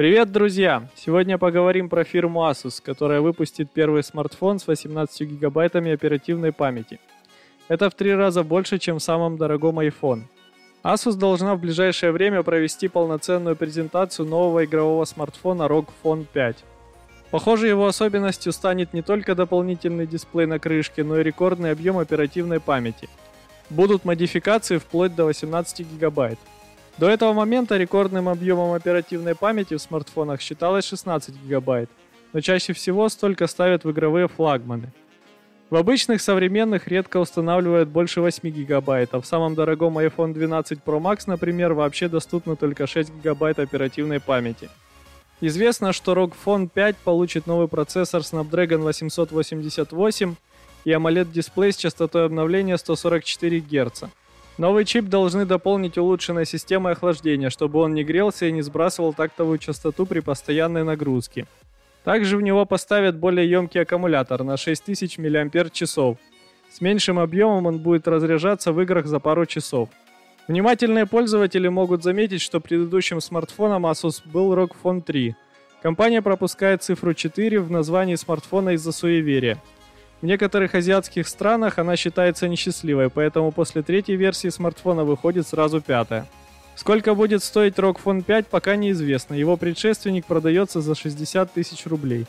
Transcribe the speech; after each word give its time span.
Привет, 0.00 0.32
друзья! 0.32 0.88
Сегодня 0.96 1.36
поговорим 1.36 1.90
про 1.90 2.04
фирму 2.04 2.48
Asus, 2.48 2.80
которая 2.82 3.20
выпустит 3.20 3.70
первый 3.70 4.02
смартфон 4.02 4.58
с 4.58 4.66
18 4.66 5.28
гигабайтами 5.28 5.92
оперативной 5.92 6.52
памяти. 6.52 6.98
Это 7.68 7.90
в 7.90 7.94
три 7.94 8.14
раза 8.14 8.42
больше, 8.42 8.78
чем 8.78 8.98
в 8.98 9.02
самом 9.02 9.36
дорогом 9.36 9.78
iPhone. 9.78 10.22
Asus 10.82 11.16
должна 11.16 11.54
в 11.54 11.60
ближайшее 11.60 12.12
время 12.12 12.42
провести 12.42 12.88
полноценную 12.88 13.56
презентацию 13.56 14.26
нового 14.26 14.64
игрового 14.64 15.04
смартфона 15.04 15.64
ROG 15.64 15.88
Phone 16.02 16.24
5. 16.32 16.64
Похоже, 17.30 17.68
его 17.68 17.86
особенностью 17.86 18.52
станет 18.52 18.94
не 18.94 19.02
только 19.02 19.34
дополнительный 19.34 20.06
дисплей 20.06 20.46
на 20.46 20.58
крышке, 20.58 21.04
но 21.04 21.20
и 21.20 21.22
рекордный 21.22 21.72
объем 21.72 21.98
оперативной 21.98 22.58
памяти. 22.58 23.10
Будут 23.68 24.06
модификации 24.06 24.78
вплоть 24.78 25.14
до 25.14 25.26
18 25.26 25.86
гигабайт. 25.92 26.38
До 27.00 27.08
этого 27.08 27.32
момента 27.32 27.78
рекордным 27.78 28.28
объемом 28.28 28.74
оперативной 28.74 29.34
памяти 29.34 29.72
в 29.72 29.80
смартфонах 29.80 30.42
считалось 30.42 30.84
16 30.84 31.34
гигабайт, 31.34 31.88
но 32.34 32.42
чаще 32.42 32.74
всего 32.74 33.08
столько 33.08 33.46
ставят 33.46 33.84
в 33.84 33.90
игровые 33.90 34.28
флагманы. 34.28 34.92
В 35.70 35.76
обычных 35.76 36.20
современных 36.20 36.88
редко 36.88 37.16
устанавливают 37.16 37.88
больше 37.88 38.20
8 38.20 38.46
гигабайт, 38.50 39.14
а 39.14 39.22
в 39.22 39.24
самом 39.24 39.54
дорогом 39.54 39.96
iPhone 39.96 40.34
12 40.34 40.80
Pro 40.84 41.00
Max, 41.00 41.20
например, 41.26 41.72
вообще 41.72 42.06
доступно 42.06 42.54
только 42.54 42.86
6 42.86 43.14
гигабайт 43.14 43.58
оперативной 43.58 44.20
памяти. 44.20 44.68
Известно, 45.40 45.94
что 45.94 46.12
ROG 46.12 46.34
Phone 46.44 46.68
5 46.68 46.98
получит 46.98 47.46
новый 47.46 47.68
процессор 47.68 48.20
Snapdragon 48.20 48.82
888 48.82 50.34
и 50.84 50.90
AMOLED-дисплей 50.90 51.72
с 51.72 51.76
частотой 51.76 52.26
обновления 52.26 52.76
144 52.76 53.60
Гц. 53.60 54.02
Новый 54.60 54.84
чип 54.84 55.06
должны 55.06 55.46
дополнить 55.46 55.96
улучшенной 55.96 56.44
системой 56.44 56.92
охлаждения, 56.92 57.48
чтобы 57.48 57.78
он 57.78 57.94
не 57.94 58.04
грелся 58.04 58.44
и 58.44 58.52
не 58.52 58.60
сбрасывал 58.60 59.14
тактовую 59.14 59.56
частоту 59.56 60.04
при 60.04 60.20
постоянной 60.20 60.84
нагрузке. 60.84 61.46
Также 62.04 62.36
в 62.36 62.42
него 62.42 62.66
поставят 62.66 63.16
более 63.16 63.48
емкий 63.48 63.80
аккумулятор 63.80 64.44
на 64.44 64.58
6000 64.58 65.16
мАч. 65.16 65.82
С 66.70 66.80
меньшим 66.82 67.18
объемом 67.18 67.64
он 67.64 67.78
будет 67.78 68.06
разряжаться 68.06 68.72
в 68.72 68.82
играх 68.82 69.06
за 69.06 69.18
пару 69.18 69.46
часов. 69.46 69.88
Внимательные 70.46 71.06
пользователи 71.06 71.68
могут 71.68 72.02
заметить, 72.02 72.42
что 72.42 72.60
предыдущим 72.60 73.22
смартфоном 73.22 73.86
Asus 73.86 74.20
был 74.26 74.52
ROG 74.54 74.72
Phone 74.84 75.00
3. 75.00 75.36
Компания 75.80 76.20
пропускает 76.20 76.82
цифру 76.82 77.14
4 77.14 77.60
в 77.60 77.70
названии 77.70 78.16
смартфона 78.16 78.74
из-за 78.74 78.92
суеверия. 78.92 79.56
В 80.20 80.26
некоторых 80.26 80.74
азиатских 80.74 81.26
странах 81.26 81.78
она 81.78 81.96
считается 81.96 82.46
несчастливой, 82.46 83.08
поэтому 83.08 83.52
после 83.52 83.82
третьей 83.82 84.16
версии 84.16 84.48
смартфона 84.48 85.04
выходит 85.04 85.46
сразу 85.46 85.80
пятая. 85.80 86.26
Сколько 86.74 87.14
будет 87.14 87.42
стоить 87.42 87.76
ROG 87.76 87.96
Phone 88.04 88.22
5, 88.22 88.46
пока 88.46 88.76
неизвестно. 88.76 89.34
Его 89.34 89.56
предшественник 89.56 90.26
продается 90.26 90.80
за 90.80 90.94
60 90.94 91.52
тысяч 91.52 91.86
рублей. 91.86 92.26